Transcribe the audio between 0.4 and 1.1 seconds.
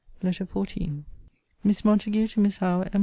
XIV